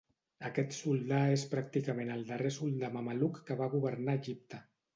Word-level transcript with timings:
Aquest 0.47 0.71
soldà 0.77 1.19
és 1.33 1.43
pràcticament 1.51 2.11
el 2.15 2.25
darrer 2.31 2.53
soldà 2.57 2.91
mameluc 2.99 3.41
que 3.51 3.61
va 3.63 3.71
governar 3.79 4.21
Egipte. 4.25 4.65